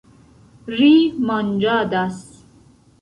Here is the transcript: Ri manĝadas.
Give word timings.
Ri 0.77 0.89
manĝadas. 1.31 2.19